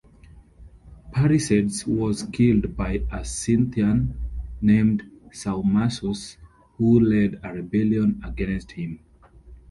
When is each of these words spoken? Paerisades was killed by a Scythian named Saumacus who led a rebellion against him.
Paerisades 1.11 1.85
was 1.85 2.23
killed 2.33 2.75
by 2.75 3.03
a 3.11 3.23
Scythian 3.23 4.15
named 4.59 5.03
Saumacus 5.29 6.37
who 6.77 6.99
led 6.99 7.39
a 7.43 7.53
rebellion 7.53 8.19
against 8.25 8.71
him. 8.71 8.99